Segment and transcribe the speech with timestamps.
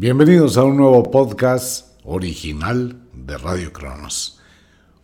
[0.00, 4.38] Bienvenidos a un nuevo podcast original de Radio Cronos.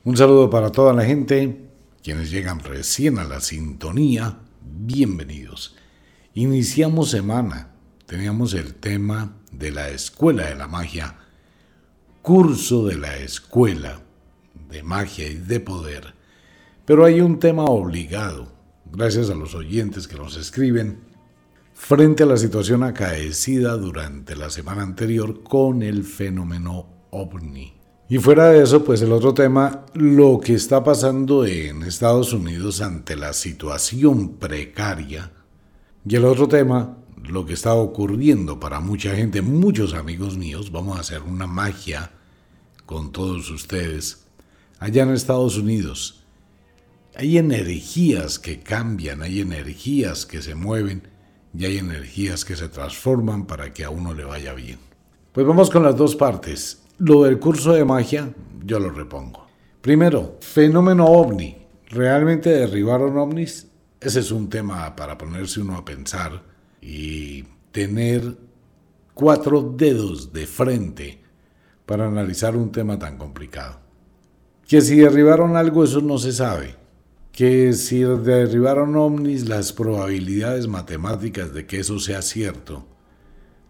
[0.04, 1.68] Un saludo para toda la gente,
[2.00, 5.74] quienes llegan recién a la sintonía, bienvenidos.
[6.34, 7.72] Iniciamos semana,
[8.06, 11.16] teníamos el tema de la Escuela de la Magia,
[12.22, 14.00] curso de la Escuela
[14.70, 16.14] de Magia y de Poder,
[16.84, 18.46] pero hay un tema obligado,
[18.92, 21.00] gracias a los oyentes que nos escriben,
[21.86, 27.74] frente a la situación acaecida durante la semana anterior con el fenómeno ovni.
[28.08, 32.80] Y fuera de eso, pues el otro tema, lo que está pasando en Estados Unidos
[32.80, 35.30] ante la situación precaria.
[36.08, 40.96] Y el otro tema, lo que está ocurriendo para mucha gente, muchos amigos míos, vamos
[40.96, 42.12] a hacer una magia
[42.86, 44.24] con todos ustedes
[44.78, 46.24] allá en Estados Unidos.
[47.14, 51.12] Hay energías que cambian, hay energías que se mueven
[51.56, 54.78] y hay energías que se transforman para que a uno le vaya bien.
[55.32, 56.82] Pues vamos con las dos partes.
[56.98, 58.32] Lo del curso de magia,
[58.64, 59.46] yo lo repongo.
[59.80, 61.56] Primero, fenómeno ovni.
[61.88, 63.68] ¿Realmente derribaron ovnis?
[64.00, 66.42] Ese es un tema para ponerse uno a pensar
[66.80, 68.36] y tener
[69.14, 71.22] cuatro dedos de frente
[71.86, 73.80] para analizar un tema tan complicado.
[74.66, 76.83] Que si derribaron algo, eso no se sabe
[77.34, 82.86] que si derribaron ovnis, las probabilidades matemáticas de que eso sea cierto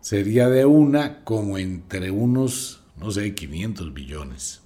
[0.02, 4.60] sería de una como entre unos, no sé, 500 billones.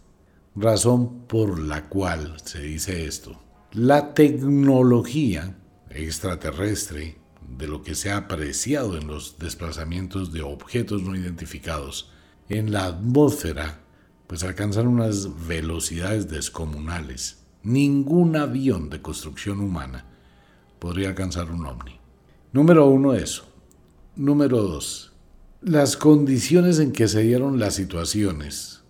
[0.57, 3.41] Razón por la cual se dice esto.
[3.71, 5.57] La tecnología
[5.91, 7.19] extraterrestre,
[7.57, 12.11] de lo que se ha apreciado en los desplazamientos de objetos no identificados
[12.49, 13.81] en la atmósfera,
[14.27, 20.07] pues alcanzan unas velocidades descomunales Ningún avión de construcción humana
[20.79, 22.01] podría alcanzar un ovni.
[22.51, 23.45] Número uno, eso.
[24.17, 25.13] Número dos,
[25.61, 28.85] las condiciones en que se dieron las situaciones.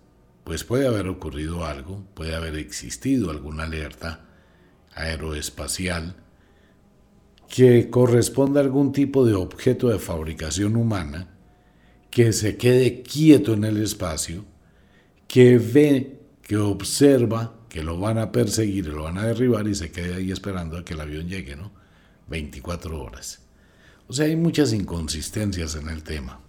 [0.45, 4.27] Pues puede haber ocurrido algo, puede haber existido alguna alerta
[4.95, 6.15] aeroespacial
[7.49, 11.37] que corresponda a algún tipo de objeto de fabricación humana
[12.11, 14.45] que se quede quieto en el espacio,
[15.27, 19.91] que ve, que observa que lo van a perseguir, lo van a derribar y se
[19.91, 21.73] quede ahí esperando a que el avión llegue, ¿no?
[22.29, 23.43] 24 horas.
[24.07, 26.41] O sea, hay muchas inconsistencias en el tema.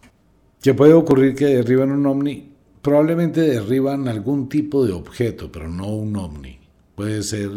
[0.62, 2.54] ¿Qué puede ocurrir que derriban un ovni?
[2.82, 6.60] Probablemente derriban algún tipo de objeto, pero no un ovni.
[6.96, 7.50] Puede ser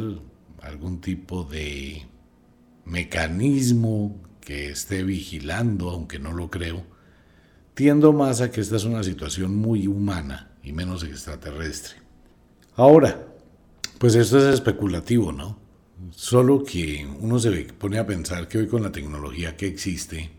[0.60, 2.06] algún tipo de
[2.84, 6.82] mecanismo que esté vigilando, aunque no lo creo.
[7.74, 11.96] Tiendo más a que esta es una situación muy humana y menos extraterrestre.
[12.74, 13.31] Ahora,
[14.02, 15.60] pues esto es especulativo, ¿no?
[16.10, 20.32] Solo que uno se pone a pensar que hoy con la tecnología que existe,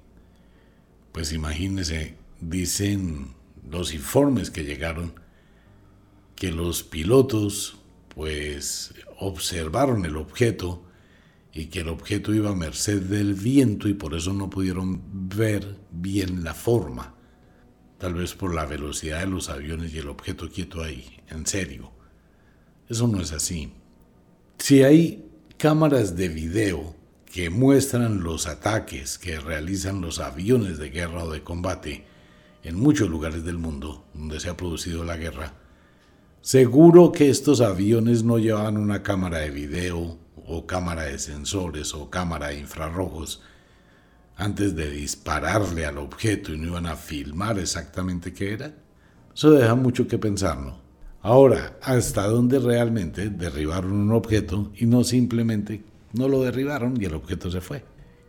[1.14, 3.36] pues imagínense, dicen
[3.72, 5.14] los informes que llegaron,
[6.36, 7.78] que los pilotos
[8.14, 10.84] pues observaron el objeto
[11.54, 15.78] y que el objeto iba a merced del viento y por eso no pudieron ver
[15.90, 17.16] bien la forma,
[17.98, 22.03] tal vez por la velocidad de los aviones y el objeto quieto ahí, en serio.
[22.94, 23.74] Eso no es así.
[24.60, 25.28] Si hay
[25.58, 26.96] cámaras de video
[27.26, 32.06] que muestran los ataques que realizan los aviones de guerra o de combate
[32.62, 35.54] en muchos lugares del mundo donde se ha producido la guerra,
[36.42, 42.12] seguro que estos aviones no llevaban una cámara de video o cámara de sensores o
[42.12, 43.42] cámara de infrarrojos
[44.36, 48.72] antes de dispararle al objeto y no iban a filmar exactamente qué era.
[49.34, 50.83] Eso deja mucho que pensar, ¿no?
[51.26, 57.14] Ahora, ¿hasta dónde realmente derribaron un objeto y no simplemente no lo derribaron y el
[57.14, 57.86] objeto se fue?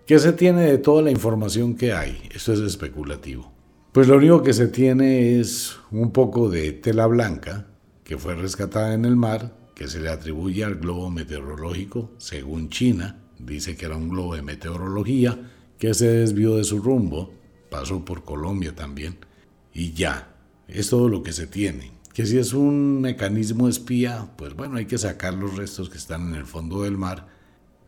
[0.06, 2.22] ¿Qué se tiene de toda la información que hay?
[2.32, 3.50] Esto es especulativo.
[3.90, 7.66] Pues lo único que se tiene es un poco de tela blanca
[8.04, 13.24] que fue rescatada en el mar, que se le atribuye al globo meteorológico, según China,
[13.40, 15.50] dice que era un globo de meteorología,
[15.80, 17.34] que se desvió de su rumbo,
[17.70, 19.16] pasó por Colombia también,
[19.72, 20.36] y ya,
[20.68, 24.86] es todo lo que se tiene que si es un mecanismo espía, pues bueno, hay
[24.86, 27.26] que sacar los restos que están en el fondo del mar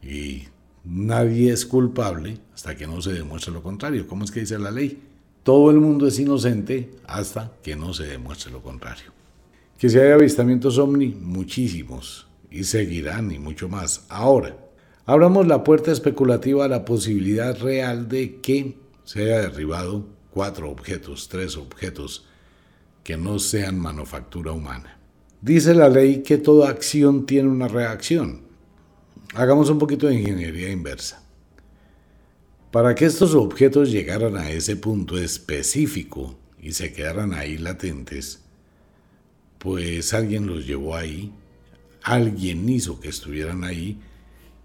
[0.03, 0.43] y
[0.85, 4.09] nadie es culpable hasta que no se demuestre lo contrario.
[4.09, 5.01] ¿Cómo es que dice la ley?
[5.45, 9.13] Todo el mundo es inocente hasta que no se demuestre lo contrario.
[9.79, 14.07] Que si hay avistamientos ovni, muchísimos, y seguirán y mucho más.
[14.09, 14.57] Ahora,
[15.05, 21.29] abramos la puerta especulativa a la posibilidad real de que se haya derribado cuatro objetos,
[21.29, 22.27] tres objetos
[23.07, 24.99] que no sean manufactura humana.
[25.41, 28.41] Dice la ley que toda acción tiene una reacción.
[29.37, 31.23] Hagamos un poquito de ingeniería inversa.
[32.73, 38.41] Para que estos objetos llegaran a ese punto específico y se quedaran ahí latentes,
[39.59, 41.33] pues alguien los llevó ahí,
[42.03, 44.01] alguien hizo que estuvieran ahí,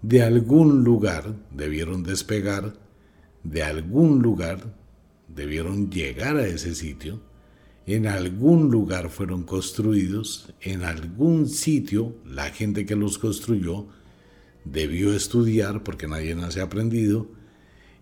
[0.02, 2.74] de algún lugar debieron despegar,
[3.44, 4.74] de algún lugar
[5.28, 7.20] debieron llegar a ese sitio,
[7.86, 13.86] en algún lugar fueron construidos, en algún sitio la gente que los construyó
[14.64, 17.28] debió estudiar porque nadie nace aprendido,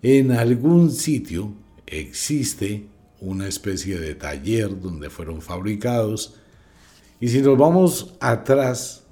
[0.03, 1.55] en algún sitio
[1.87, 2.87] existe
[3.21, 6.37] una especie de taller donde fueron fabricados.
[7.21, 9.05] Y si nos vamos atrás,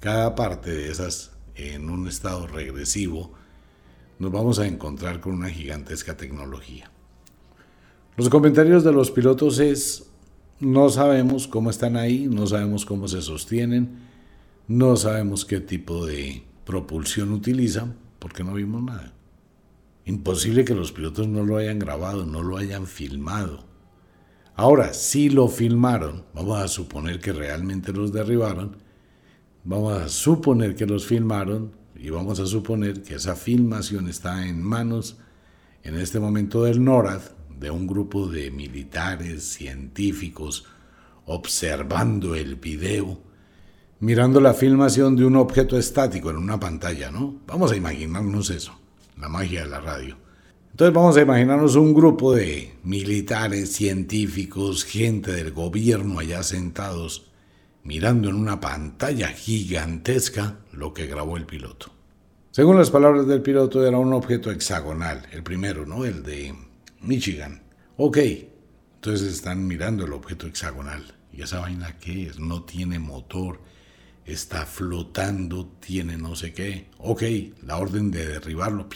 [0.00, 3.32] cada parte de esas en un estado regresivo,
[4.18, 6.90] nos vamos a encontrar con una gigantesca tecnología.
[8.16, 10.10] Los comentarios de los pilotos es,
[10.62, 13.98] no sabemos cómo están ahí, no sabemos cómo se sostienen,
[14.68, 19.12] no sabemos qué tipo de propulsión utilizan, porque no vimos nada.
[20.04, 23.64] Imposible que los pilotos no lo hayan grabado, no lo hayan filmado.
[24.54, 28.76] Ahora, si lo filmaron, vamos a suponer que realmente los derribaron,
[29.64, 34.62] vamos a suponer que los filmaron y vamos a suponer que esa filmación está en
[34.62, 35.16] manos
[35.82, 37.22] en este momento del NORAD,
[37.58, 40.66] de un grupo de militares, científicos,
[41.26, 43.20] observando el video,
[44.00, 47.40] mirando la filmación de un objeto estático en una pantalla, ¿no?
[47.46, 48.82] Vamos a imaginarnos eso
[49.22, 50.16] la magia de la radio.
[50.70, 57.30] Entonces vamos a imaginarnos un grupo de militares, científicos, gente del gobierno allá sentados,
[57.84, 61.92] mirando en una pantalla gigantesca lo que grabó el piloto.
[62.50, 66.04] Según las palabras del piloto, era un objeto hexagonal, el primero, ¿no?
[66.04, 66.54] El de
[67.02, 67.62] Michigan.
[67.96, 68.18] Ok,
[68.94, 71.02] entonces están mirando el objeto hexagonal.
[71.32, 72.38] ¿Y esa vaina qué es?
[72.38, 73.60] No tiene motor,
[74.24, 76.90] está flotando, tiene no sé qué.
[76.98, 77.22] Ok,
[77.62, 78.88] la orden de derribarlo.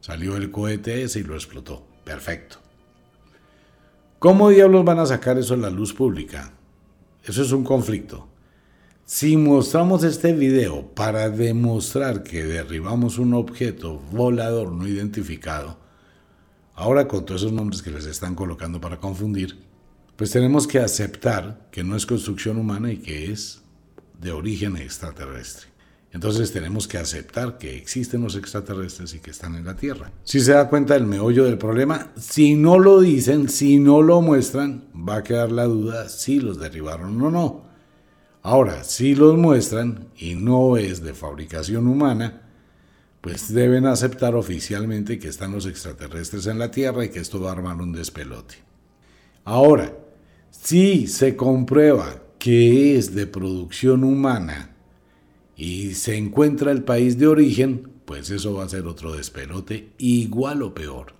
[0.00, 1.86] Salió el cohete ese y lo explotó.
[2.04, 2.58] Perfecto.
[4.18, 6.52] ¿Cómo diablos van a sacar eso en la luz pública?
[7.24, 8.28] Eso es un conflicto.
[9.04, 15.85] Si mostramos este video para demostrar que derribamos un objeto volador no identificado,
[16.86, 19.58] ahora con todos esos nombres que les están colocando para confundir,
[20.14, 23.60] pues tenemos que aceptar que no es construcción humana y que es
[24.20, 25.66] de origen extraterrestre.
[26.12, 30.12] Entonces tenemos que aceptar que existen los extraterrestres y que están en la Tierra.
[30.22, 34.22] Si se da cuenta del meollo del problema, si no lo dicen, si no lo
[34.22, 37.66] muestran, va a quedar la duda si los derribaron o no.
[38.42, 42.45] Ahora, si los muestran y no es de fabricación humana,
[43.26, 47.48] pues deben aceptar oficialmente que están los extraterrestres en la Tierra y que esto va
[47.48, 48.54] a armar un despelote.
[49.44, 49.92] Ahora,
[50.52, 54.76] si se comprueba que es de producción humana
[55.56, 60.62] y se encuentra el país de origen, pues eso va a ser otro despelote igual
[60.62, 61.14] o peor.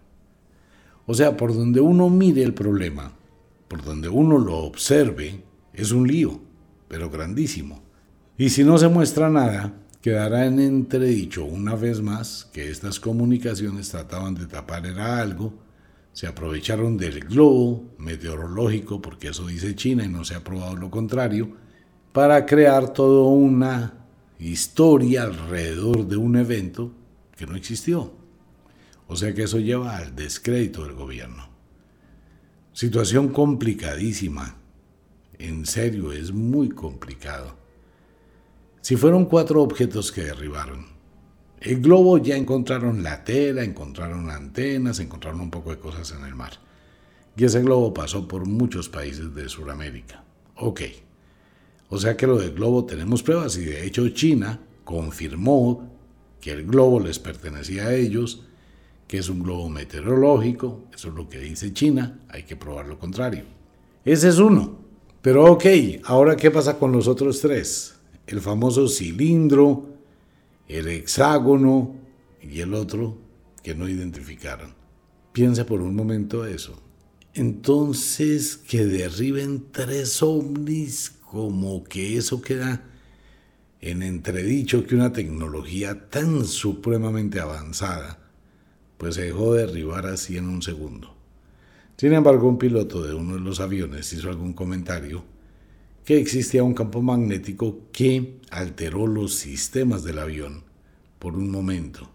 [1.07, 3.15] O sea, por donde uno mire el problema,
[3.67, 5.43] por donde uno lo observe,
[5.73, 6.41] es un lío,
[6.87, 7.83] pero grandísimo.
[8.39, 9.75] Y si no se muestra nada,
[10.07, 15.53] quedará en entredicho una vez más que estas comunicaciones trataban de tapar era algo
[16.13, 20.93] se aprovecharon del globo meteorológico, porque eso dice China y no se ha probado lo
[20.93, 21.57] contrario,
[22.13, 23.95] para crear toda una
[24.39, 26.93] historia alrededor de un evento
[27.37, 28.13] que no existió.
[29.09, 31.49] O sea que eso lleva al descrédito del gobierno.
[32.73, 34.55] Situación complicadísima.
[35.37, 37.66] En serio, es muy complicado.
[38.87, 40.87] Si fueron cuatro objetos que derribaron,
[41.61, 46.37] el globo ya encontraron la tela, encontraron antenas, encontraron un poco de cosas en el
[46.37, 46.53] mar.
[47.37, 50.23] Y ese globo pasó por muchos países de Sudamérica.
[50.55, 50.83] Ok.
[51.89, 55.91] O sea que lo del globo tenemos pruebas y de hecho China confirmó
[56.41, 58.45] que el globo les pertenecía a ellos,
[59.09, 63.01] que es un globo meteorológico, eso es lo que dice China, hay que probar lo
[63.01, 63.47] contrario.
[64.05, 64.79] Ese es uno.
[65.23, 65.65] Pero ok,
[66.05, 67.96] ahora ¿qué pasa con los otros tres?
[68.27, 69.87] El famoso cilindro,
[70.69, 71.95] el hexágono
[72.43, 73.19] y el otro
[73.63, 74.75] que no identificaron.
[75.33, 76.81] Piensa por un momento eso.
[77.35, 82.83] Entonces, que derriben tres ovnis, como que eso queda
[83.81, 88.19] en entredicho que una tecnología tan supremamente avanzada,
[88.97, 91.15] pues se dejó derribar así en un segundo.
[91.97, 95.25] Sin embargo, un piloto de uno de los aviones hizo algún comentario
[96.07, 100.63] que existía un campo magnético que alteró los sistemas del avión
[101.19, 102.09] por un momento.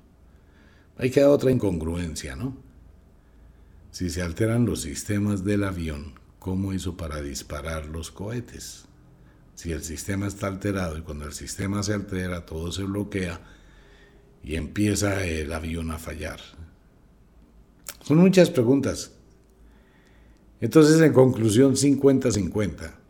[0.98, 2.56] Hay que otra incongruencia, ¿no?
[3.92, 8.86] Si se alteran los sistemas del avión, ¿cómo hizo para disparar los cohetes?
[9.56, 13.42] Si el sistema está alterado y cuando el sistema se altera todo se bloquea
[14.42, 16.40] y empieza el avión a fallar.
[18.04, 19.12] Son muchas preguntas
[20.62, 23.01] Entonces, en conclusión, 50-50.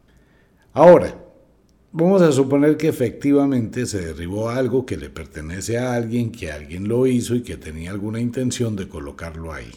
[0.73, 1.21] Ahora,
[1.91, 6.87] vamos a suponer que efectivamente se derribó algo que le pertenece a alguien, que alguien
[6.87, 9.71] lo hizo y que tenía alguna intención de colocarlo ahí.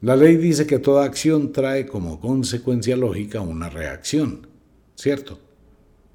[0.00, 4.46] La ley dice que toda acción trae como consecuencia lógica una reacción,
[4.94, 5.38] ¿cierto?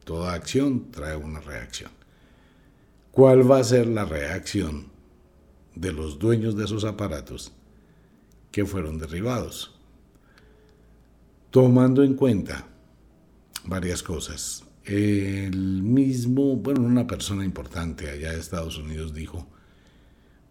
[0.03, 1.91] Toda acción trae una reacción.
[3.11, 4.87] ¿Cuál va a ser la reacción
[5.75, 7.51] de los dueños de esos aparatos
[8.51, 9.75] que fueron derribados?
[11.51, 12.70] Tomando en cuenta
[13.65, 14.63] varias cosas.
[14.83, 19.47] El mismo, bueno, una persona importante allá de Estados Unidos dijo,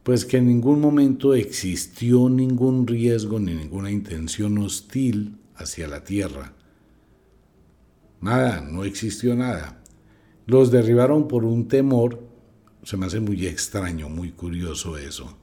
[0.02, 6.54] pues que en ningún momento existió ningún riesgo ni ninguna intención hostil hacia la Tierra.
[8.20, 9.82] Nada, no existió nada.
[10.46, 12.22] Los derribaron por un temor,
[12.82, 15.38] se me hace muy extraño, muy curioso eso.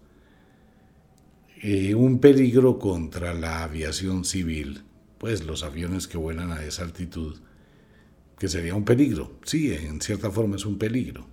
[1.61, 4.83] Eh, un peligro contra la aviación civil,
[5.17, 7.37] pues los aviones que vuelan a esa altitud
[8.37, 9.39] que sería un peligro.
[9.43, 11.27] Sí, en cierta forma es un peligro.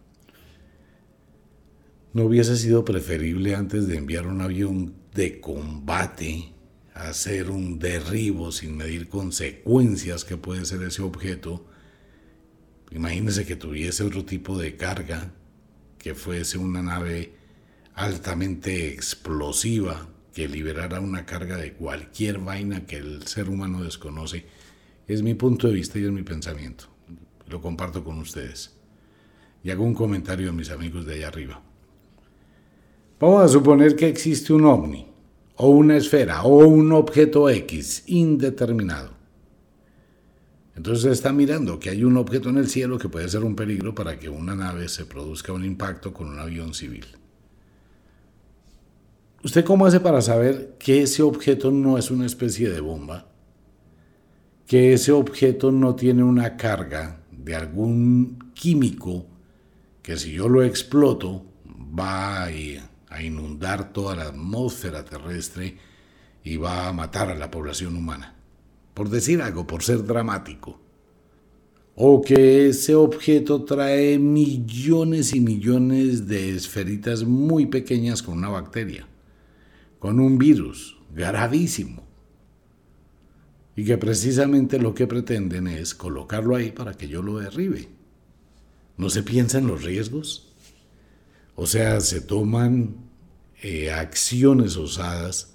[2.13, 6.53] ¿No hubiese sido preferible antes de enviar un avión de combate
[6.95, 11.67] hacer un derribo sin medir consecuencias que puede ser ese objeto?
[12.91, 15.33] Imagínese que tuviese otro tipo de carga,
[15.99, 17.35] que fuese una nave
[17.95, 24.47] altamente explosiva, que liberara una carga de cualquier vaina que el ser humano desconoce.
[25.09, 26.94] Es mi punto de vista y es mi pensamiento
[27.49, 28.75] lo comparto con ustedes.
[29.63, 31.63] Y hago un comentario a mis amigos de allá arriba.
[33.21, 35.07] Vamos a suponer que existe un ovni,
[35.57, 39.15] o una esfera, o un objeto X indeterminado.
[40.77, 43.95] Entonces está mirando que hay un objeto en el cielo que puede ser un peligro
[43.95, 47.07] para que una nave se produzca un impacto con un avión civil.
[49.45, 53.29] ¿Usted cómo hace para saber que ese objeto no es una especie de bomba?
[54.67, 59.27] Que ese objeto no tiene una carga de algún químico
[60.03, 61.45] que si yo lo exploto
[61.99, 65.79] va a inundar toda la atmósfera terrestre
[66.43, 68.35] y va a matar a la población humana.
[68.93, 70.79] Por decir algo, por ser dramático.
[71.97, 79.07] O que ese objeto trae millones y millones de esferitas muy pequeñas con una bacteria,
[79.99, 82.04] con un virus gravísimo
[83.77, 87.89] y que precisamente lo que pretenden es colocarlo ahí para que yo lo derribe.
[88.97, 90.53] ¿No se piensa en los riesgos?
[91.57, 92.97] O sea, se toman
[93.63, 95.55] eh, acciones osadas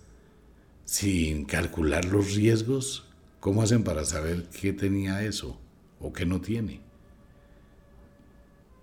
[0.84, 3.08] sin calcular los riesgos.
[3.40, 5.58] ¿Cómo hacen para saber qué tenía eso
[6.00, 6.82] o qué no tiene?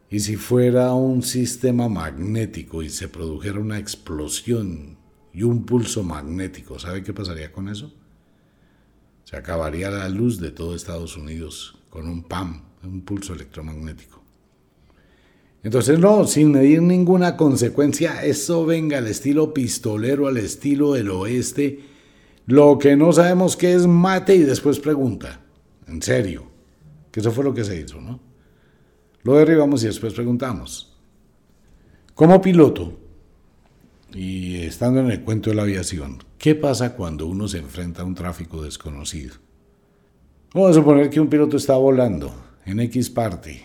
[0.09, 4.97] Y si fuera un sistema magnético y se produjera una explosión
[5.35, 7.93] y un pulso magnético, ¿sabe qué pasaría con eso?
[9.27, 14.23] Se acabaría la luz de todo Estados Unidos con un PAM, un pulso electromagnético.
[15.65, 21.81] Entonces, no, sin medir ninguna consecuencia, eso venga al estilo pistolero, al estilo del oeste.
[22.47, 25.41] Lo que no sabemos qué es mate y después pregunta.
[25.89, 26.45] En serio.
[27.11, 28.21] Que eso fue lo que se hizo, ¿no?
[29.25, 30.97] Lo derribamos y después preguntamos.
[32.15, 32.97] Como piloto,
[34.17, 38.07] y estando en el cuento de la aviación, ¿qué pasa cuando uno se enfrenta a
[38.07, 39.35] un tráfico desconocido?
[40.55, 43.63] Vamos a suponer que un piloto está volando en X parte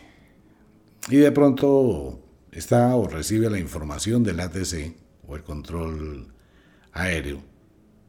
[1.10, 2.20] y de pronto
[2.52, 4.94] está o recibe la información del ATC
[5.26, 6.28] o el control
[6.92, 7.42] aéreo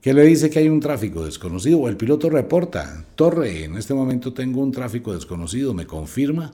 [0.01, 3.95] que le dice que hay un tráfico desconocido o el piloto reporta, Torre, en este
[3.95, 6.53] momento tengo un tráfico desconocido, ¿me confirma?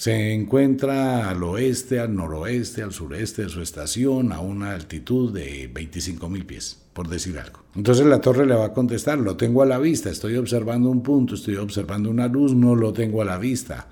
[0.00, 5.70] Se encuentra al oeste, al noroeste, al sureste de su estación, a una altitud de
[5.70, 7.60] 25.000 pies, por decir algo.
[7.76, 11.02] Entonces la torre le va a contestar, lo tengo a la vista, estoy observando un
[11.02, 13.88] punto, estoy observando una luz, no lo tengo a la vista.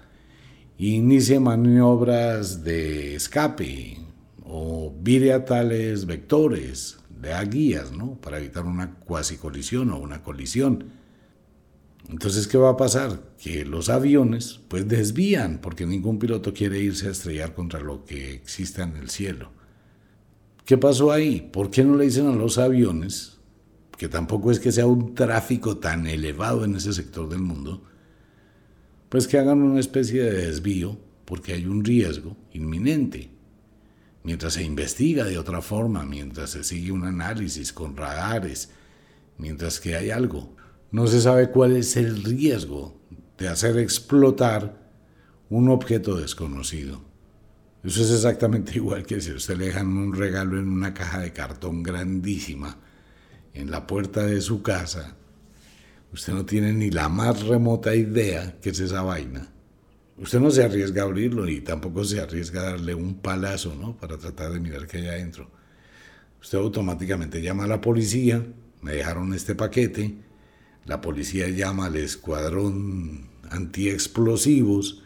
[0.78, 3.98] Inicie maniobras de escape
[4.44, 8.14] o vire a tales vectores, le da guías, ¿no?
[8.14, 10.84] Para evitar una cuasi colisión o una colisión
[12.08, 13.34] entonces, ¿qué va a pasar?
[13.38, 18.32] Que los aviones pues desvían, porque ningún piloto quiere irse a estrellar contra lo que
[18.32, 19.52] existe en el cielo.
[20.64, 21.48] ¿Qué pasó ahí?
[21.52, 23.38] ¿Por qué no le dicen a los aviones,
[23.98, 27.84] que tampoco es que sea un tráfico tan elevado en ese sector del mundo,
[29.10, 33.30] pues que hagan una especie de desvío, porque hay un riesgo inminente?
[34.22, 38.70] Mientras se investiga de otra forma, mientras se sigue un análisis con radares,
[39.36, 40.57] mientras que hay algo
[40.90, 42.99] no se sabe cuál es el riesgo
[43.37, 44.88] de hacer explotar
[45.50, 47.02] un objeto desconocido.
[47.85, 51.33] Eso es exactamente igual que si usted le dejan un regalo en una caja de
[51.33, 52.78] cartón grandísima
[53.54, 55.16] en la puerta de su casa,
[56.12, 59.52] usted no tiene ni la más remota idea qué es esa vaina.
[60.16, 63.97] Usted no se arriesga a abrirlo ni tampoco se arriesga a darle un palazo, ¿no?
[63.97, 65.49] Para tratar de mirar qué hay adentro.
[66.40, 68.45] Usted automáticamente llama a la policía,
[68.80, 70.16] me dejaron este paquete,
[70.87, 75.02] la policía llama al escuadrón antiexplosivos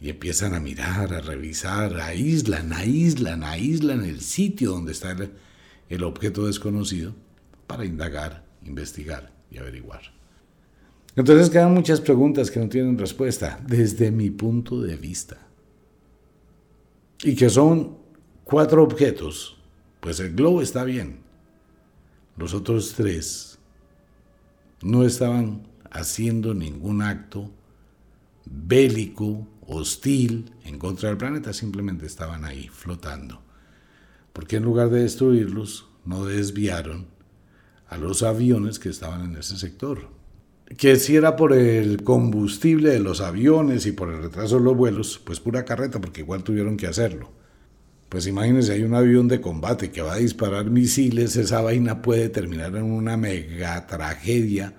[0.00, 5.32] y empiezan a mirar, a revisar, aíslan, aíslan, aíslan el sitio donde está el,
[5.88, 7.14] el objeto desconocido
[7.66, 10.02] para indagar, investigar y averiguar.
[11.16, 15.38] Entonces quedan muchas preguntas que no tienen respuesta desde mi punto de vista.
[17.22, 17.96] Y que son
[18.44, 19.56] cuatro objetos.
[20.00, 21.20] Pues el globo está bien.
[22.36, 23.55] Los otros tres
[24.82, 27.50] no estaban haciendo ningún acto
[28.44, 33.42] bélico, hostil en contra del planeta, simplemente estaban ahí flotando.
[34.32, 37.06] Porque en lugar de destruirlos, no desviaron
[37.88, 40.08] a los aviones que estaban en ese sector.
[40.76, 44.76] Que si era por el combustible de los aviones y por el retraso de los
[44.76, 47.30] vuelos, pues pura carreta, porque igual tuvieron que hacerlo.
[48.08, 52.28] Pues imagínense, hay un avión de combate que va a disparar misiles, esa vaina puede
[52.28, 54.74] terminar en una mega tragedia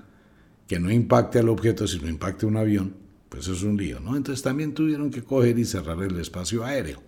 [0.65, 2.95] que no impacte al objeto, sino impacte un avión,
[3.29, 4.15] pues es un lío, ¿no?
[4.15, 7.03] Entonces también tuvieron que coger y cerrar el espacio aéreo.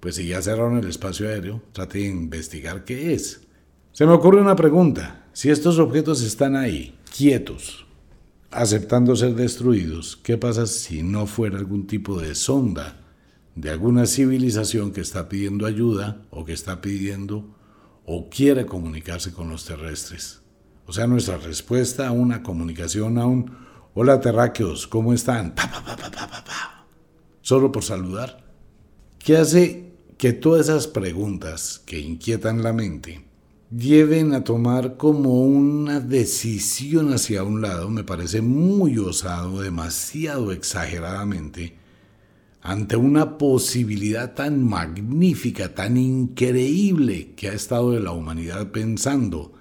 [0.00, 3.42] Pues si ya cerraron el espacio aéreo, trate de investigar qué es.
[3.92, 5.26] Se me ocurre una pregunta.
[5.32, 7.86] Si estos objetos están ahí, quietos,
[8.50, 13.03] aceptando ser destruidos, ¿qué pasa si no fuera algún tipo de sonda
[13.54, 17.56] de alguna civilización que está pidiendo ayuda o que está pidiendo
[18.04, 20.42] o quiere comunicarse con los terrestres?
[20.86, 23.56] O sea, nuestra respuesta a una comunicación, a un
[23.94, 25.54] hola terráqueos, ¿cómo están?
[27.40, 28.44] Solo por saludar.
[29.18, 33.24] ¿Qué hace que todas esas preguntas que inquietan la mente
[33.70, 41.76] lleven a tomar como una decisión hacia un lado, me parece muy osado, demasiado exageradamente,
[42.64, 49.52] ante una posibilidad tan magnífica, tan increíble que ha estado de la humanidad pensando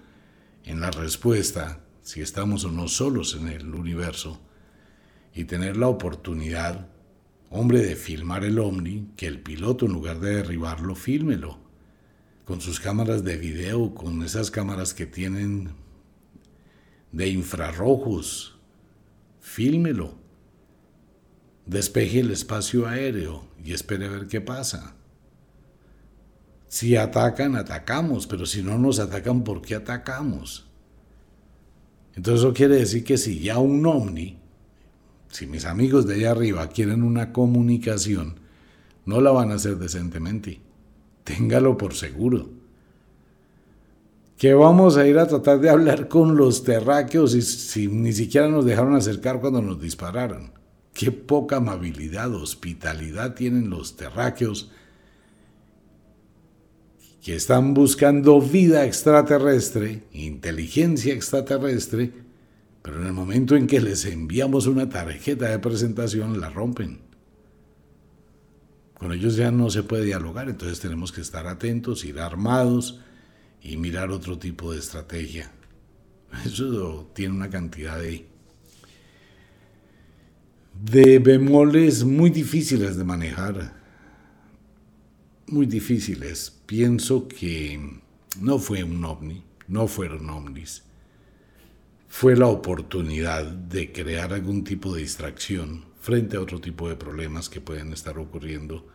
[0.63, 4.39] en la respuesta, si estamos o no solos en el universo,
[5.35, 6.87] y tener la oportunidad,
[7.49, 11.59] hombre, de filmar el ovni, que el piloto en lugar de derribarlo, fílmelo,
[12.45, 15.71] con sus cámaras de video, con esas cámaras que tienen
[17.11, 18.57] de infrarrojos,
[19.41, 20.22] fílmelo,
[21.65, 24.95] despeje el espacio aéreo y espere a ver qué pasa.
[26.67, 30.65] Si atacan, atacamos, pero si no nos atacan, ¿por qué atacamos?
[32.15, 34.38] Entonces eso quiere decir que si ya un ovni,
[35.30, 38.39] si mis amigos de allá arriba quieren una comunicación,
[39.06, 40.62] no la van a hacer decentemente.
[41.23, 42.49] Téngalo por seguro.
[44.38, 48.47] Que vamos a ir a tratar de hablar con los terráqueos y si ni siquiera
[48.47, 50.62] nos dejaron acercar cuando nos dispararon.
[50.93, 54.71] Qué poca amabilidad, hospitalidad tienen los terráqueos
[57.23, 62.12] que están buscando vida extraterrestre, inteligencia extraterrestre,
[62.82, 66.99] pero en el momento en que les enviamos una tarjeta de presentación la rompen.
[68.93, 72.99] Con ellos ya no se puede dialogar, entonces tenemos que estar atentos, ir armados
[73.62, 75.49] y mirar otro tipo de estrategia.
[76.45, 78.27] Eso tiene una cantidad de,
[80.81, 83.73] de bemoles muy difíciles de manejar
[85.47, 86.62] muy difíciles.
[86.65, 88.01] Pienso que
[88.39, 90.83] no fue un ovni, no fueron ovnis.
[92.07, 97.49] Fue la oportunidad de crear algún tipo de distracción frente a otro tipo de problemas
[97.49, 98.86] que pueden estar ocurriendo.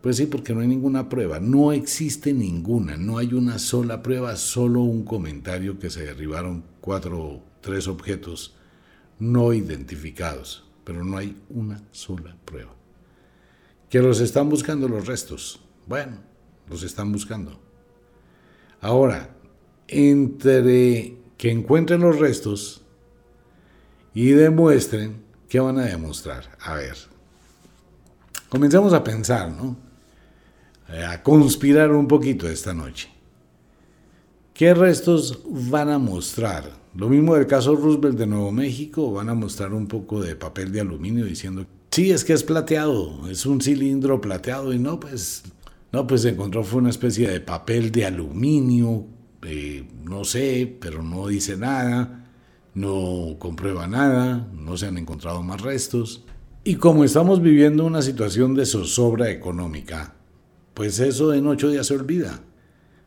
[0.00, 4.36] Pues sí, porque no hay ninguna prueba, no existe ninguna, no hay una sola prueba,
[4.36, 8.56] solo un comentario que se derribaron cuatro, tres objetos
[9.22, 12.74] no identificados, pero no hay una sola prueba
[13.88, 15.60] que los están buscando los restos.
[15.86, 16.16] Bueno,
[16.68, 17.60] los están buscando.
[18.80, 19.36] Ahora,
[19.86, 22.82] entre que encuentren los restos
[24.12, 26.56] y demuestren, ¿qué van a demostrar?
[26.58, 26.96] A ver,
[28.48, 29.76] comencemos a pensar, ¿no?
[31.06, 33.08] A conspirar un poquito esta noche.
[34.52, 36.81] ¿Qué restos van a mostrar?
[36.94, 40.72] Lo mismo del caso Roosevelt de Nuevo México, van a mostrar un poco de papel
[40.72, 45.42] de aluminio diciendo Sí, es que es plateado, es un cilindro plateado y no, pues,
[45.92, 49.04] no, pues se encontró fue una especie de papel de aluminio,
[49.42, 52.30] eh, no sé, pero no dice nada,
[52.72, 56.24] no comprueba nada, no se han encontrado más restos.
[56.64, 60.14] Y como estamos viviendo una situación de zozobra económica,
[60.72, 62.40] pues eso en ocho días se olvida.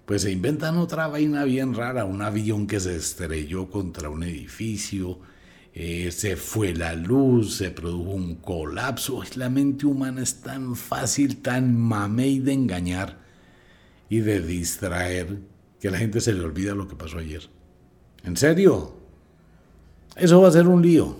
[0.06, 5.20] Pues se inventan otra vaina bien rara, un avión que se estrelló contra un edificio,
[5.74, 9.22] eh, se fue la luz, se produjo un colapso.
[9.36, 13.20] La mente humana es tan fácil, tan mamey de engañar
[14.10, 15.40] y de distraer
[15.80, 17.50] que a la gente se le olvida lo que pasó ayer.
[18.24, 18.96] ¿En serio?
[20.16, 21.18] Eso va a ser un lío.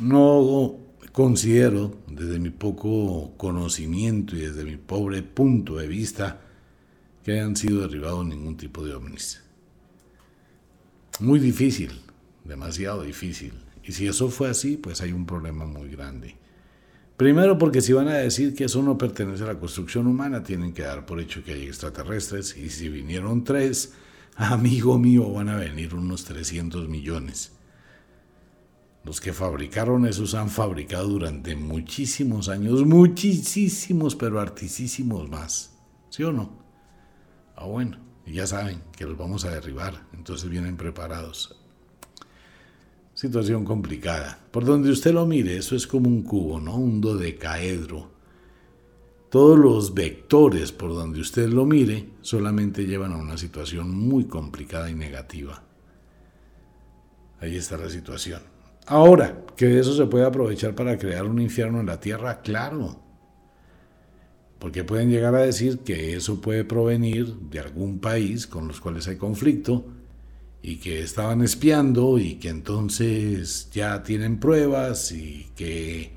[0.00, 0.76] No
[1.12, 6.40] considero, desde mi poco conocimiento y desde mi pobre punto de vista,
[7.24, 9.42] que hayan sido derribados ningún tipo de ovnis.
[11.20, 12.00] Muy difícil,
[12.44, 13.52] demasiado difícil.
[13.84, 16.36] Y si eso fue así, pues hay un problema muy grande.
[17.16, 20.72] Primero porque si van a decir que eso no pertenece a la construcción humana, tienen
[20.72, 22.56] que dar por hecho que hay extraterrestres.
[22.56, 23.92] Y si vinieron tres,
[24.36, 27.52] amigo mío, van a venir unos 300 millones.
[29.04, 35.76] Los que fabricaron esos han fabricado durante muchísimos años, muchísimos, pero artísimos más.
[36.08, 36.61] ¿Sí o no?
[37.56, 41.56] Ah, bueno, ya saben que los vamos a derribar, entonces vienen preparados.
[43.14, 44.38] Situación complicada.
[44.50, 46.76] Por donde usted lo mire, eso es como un cubo, ¿no?
[46.76, 48.10] Un dodecaedro.
[49.28, 54.90] Todos los vectores por donde usted lo mire solamente llevan a una situación muy complicada
[54.90, 55.62] y negativa.
[57.40, 58.42] Ahí está la situación.
[58.86, 63.01] Ahora, que eso se puede aprovechar para crear un infierno en la tierra, claro
[64.62, 69.08] porque pueden llegar a decir que eso puede provenir de algún país con los cuales
[69.08, 69.84] hay conflicto
[70.62, 76.12] y que estaban espiando y que entonces ya tienen pruebas y que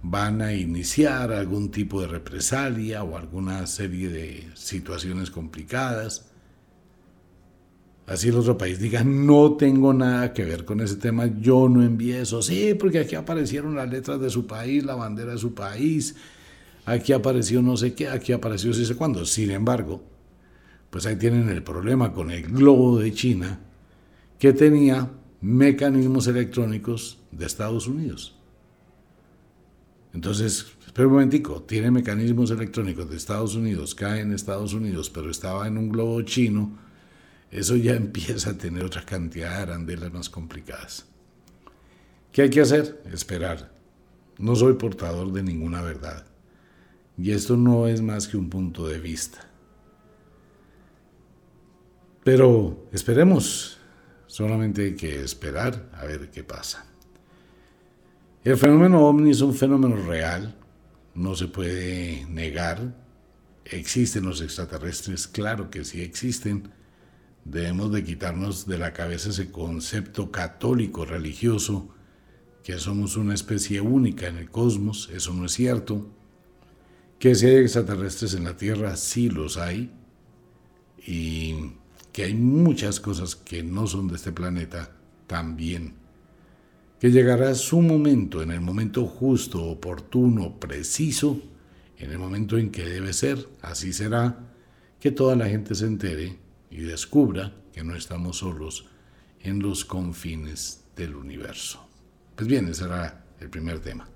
[0.00, 6.30] van a iniciar algún tipo de represalia o alguna serie de situaciones complicadas.
[8.06, 11.82] Así el otro país diga, no tengo nada que ver con ese tema, yo no
[11.82, 12.40] envié eso.
[12.40, 16.16] Sí, porque aquí aparecieron las letras de su país, la bandera de su país,
[16.86, 19.26] aquí apareció no sé qué, aquí apareció no sé cuándo.
[19.26, 20.02] Sin embargo,
[20.88, 23.60] pues ahí tienen el problema con el globo de China,
[24.38, 28.34] que tenía mecanismos electrónicos de Estados Unidos.
[30.14, 35.30] Entonces, espera un momentico, tiene mecanismos electrónicos de Estados Unidos, cae en Estados Unidos, pero
[35.30, 36.78] estaba en un globo chino,
[37.50, 41.04] eso ya empieza a tener otra cantidad de arandelas más complicadas.
[42.32, 43.02] ¿Qué hay que hacer?
[43.12, 43.72] Esperar.
[44.38, 46.26] No soy portador de ninguna verdad.
[47.18, 49.48] Y esto no es más que un punto de vista.
[52.24, 53.78] Pero esperemos,
[54.26, 56.86] solamente hay que esperar a ver qué pasa.
[58.44, 60.56] El fenómeno ovni es un fenómeno real,
[61.14, 62.94] no se puede negar.
[63.64, 65.26] ¿Existen los extraterrestres?
[65.26, 66.70] Claro que sí existen.
[67.44, 71.88] Debemos de quitarnos de la cabeza ese concepto católico religioso
[72.62, 75.08] que somos una especie única en el cosmos.
[75.12, 76.08] Eso no es cierto.
[77.18, 79.90] Que si hay extraterrestres en la Tierra, sí los hay.
[81.06, 81.72] Y
[82.12, 85.94] que hay muchas cosas que no son de este planeta también.
[87.00, 91.40] Que llegará su momento, en el momento justo, oportuno, preciso,
[91.98, 94.38] en el momento en que debe ser, así será,
[94.98, 96.38] que toda la gente se entere
[96.70, 98.86] y descubra que no estamos solos
[99.40, 101.86] en los confines del universo.
[102.34, 104.08] Pues bien, ese será el primer tema.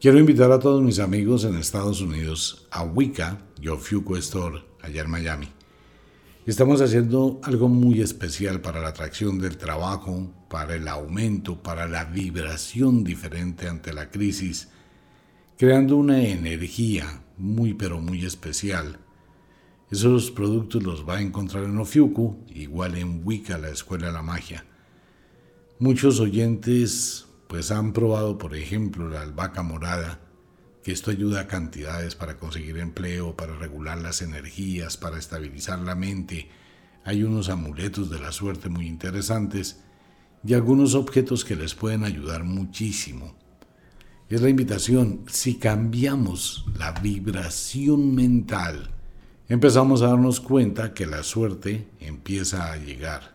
[0.00, 5.02] Quiero invitar a todos mis amigos en Estados Unidos a Wicca y Ofiuco Store, allá
[5.02, 5.48] en Miami.
[6.46, 12.04] Estamos haciendo algo muy especial para la atracción del trabajo, para el aumento, para la
[12.04, 14.68] vibración diferente ante la crisis,
[15.56, 19.00] creando una energía muy pero muy especial.
[19.90, 24.22] Esos productos los va a encontrar en Ofiuco, igual en Wicca, la Escuela de la
[24.22, 24.64] Magia.
[25.80, 30.20] Muchos oyentes pues han probado, por ejemplo, la albahaca morada,
[30.84, 35.94] que esto ayuda a cantidades para conseguir empleo, para regular las energías, para estabilizar la
[35.94, 36.50] mente.
[37.04, 39.80] Hay unos amuletos de la suerte muy interesantes
[40.44, 43.34] y algunos objetos que les pueden ayudar muchísimo.
[44.28, 48.90] Es la invitación, si cambiamos la vibración mental,
[49.48, 53.34] empezamos a darnos cuenta que la suerte empieza a llegar.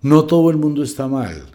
[0.00, 1.46] No todo el mundo está mal,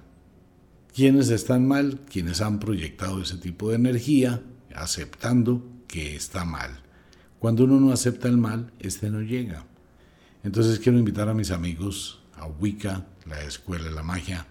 [0.97, 4.41] quienes están mal, quienes han proyectado ese tipo de energía,
[4.73, 6.81] aceptando que está mal.
[7.37, 9.67] Cuando uno no acepta el mal, este no llega.
[10.43, 14.47] Entonces quiero invitar a mis amigos a Wicca, la Escuela de la Magia,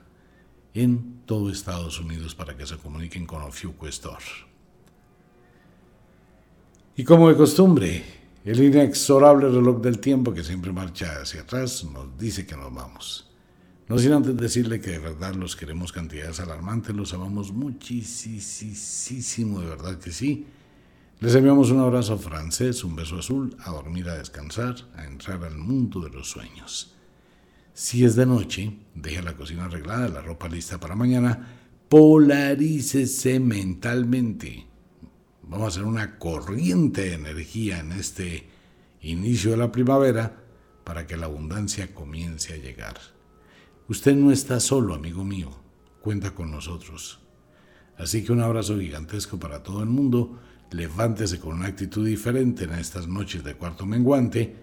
[0.73, 4.25] en todo Estados Unidos para que se comuniquen con Ofiuco Store.
[6.95, 8.05] Y como de costumbre,
[8.45, 13.26] el inexorable reloj del tiempo que siempre marcha hacia atrás nos dice que nos vamos.
[13.89, 19.67] No sin antes decirle que de verdad los queremos cantidades alarmantes, los amamos muchísimo, de
[19.67, 20.47] verdad que sí.
[21.21, 25.57] Les enviamos un abrazo francés, un beso azul, a dormir, a descansar, a entrar al
[25.57, 26.97] mundo de los sueños.
[27.75, 34.67] Si es de noche, deje la cocina arreglada, la ropa lista para mañana, polarícese mentalmente.
[35.45, 38.49] Vamos a hacer una corriente de energía en este
[39.01, 40.43] inicio de la primavera
[40.83, 42.99] para que la abundancia comience a llegar.
[43.89, 45.51] Usted no está solo, amigo mío,
[46.01, 47.21] cuenta con nosotros.
[47.97, 50.39] Así que un abrazo gigantesco para todo el mundo
[50.71, 54.57] levántese con una actitud diferente en estas noches de cuarto menguante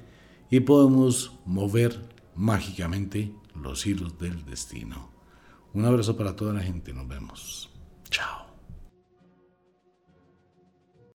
[0.50, 2.00] y podemos mover
[2.36, 5.12] mágicamente los hilos del destino.
[5.74, 7.70] Un abrazo para toda la gente, nos vemos.
[8.10, 8.43] Chao.